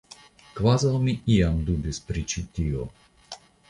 Kvazaŭ 0.59 0.93
mi 1.03 1.15
iam 1.35 1.61
dubis 1.71 2.03
pri 2.11 2.27
ĉi 2.35 2.47
tio! 2.59 2.93